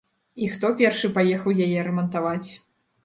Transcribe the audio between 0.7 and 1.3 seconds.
першы